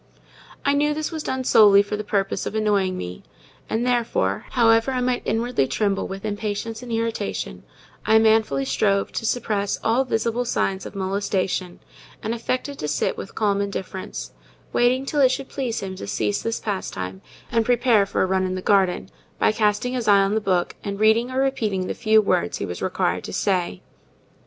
I 0.65 0.73
knew 0.73 0.95
this 0.95 1.11
was 1.11 1.21
done 1.21 1.43
solely 1.43 1.83
for 1.83 1.95
the 1.95 2.03
purpose 2.03 2.47
of 2.47 2.55
annoying 2.55 2.97
me; 2.97 3.21
and, 3.69 3.85
therefore, 3.85 4.45
however 4.49 4.89
I 4.91 4.99
might 4.99 5.21
inwardly 5.25 5.67
tremble 5.67 6.07
with 6.07 6.25
impatience 6.25 6.81
and 6.81 6.91
irritation, 6.91 7.61
I 8.03 8.17
manfully 8.17 8.65
strove 8.65 9.11
to 9.11 9.27
suppress 9.27 9.77
all 9.83 10.03
visible 10.03 10.43
signs 10.43 10.87
of 10.87 10.95
molestation, 10.95 11.81
and 12.23 12.33
affected 12.33 12.79
to 12.79 12.87
sit 12.87 13.15
with 13.15 13.35
calm 13.35 13.61
indifference, 13.61 14.33
waiting 14.73 15.05
till 15.05 15.21
it 15.21 15.29
should 15.29 15.49
please 15.49 15.81
him 15.81 15.95
to 15.97 16.07
cease 16.07 16.41
this 16.41 16.59
pastime, 16.59 17.21
and 17.51 17.63
prepare 17.63 18.07
for 18.07 18.23
a 18.23 18.25
run 18.25 18.43
in 18.45 18.55
the 18.55 18.61
garden, 18.63 19.07
by 19.37 19.51
casting 19.51 19.93
his 19.93 20.07
eye 20.07 20.21
on 20.23 20.33
the 20.33 20.41
book 20.41 20.75
and 20.83 20.99
reading 20.99 21.29
or 21.29 21.39
repeating 21.39 21.85
the 21.85 21.93
few 21.93 22.23
words 22.23 22.57
he 22.57 22.65
was 22.65 22.81
required 22.81 23.23
to 23.23 23.33
say. 23.33 23.83